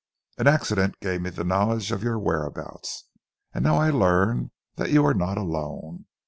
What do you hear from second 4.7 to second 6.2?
that you are not alone.